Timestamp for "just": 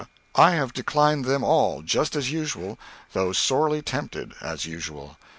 1.83-2.15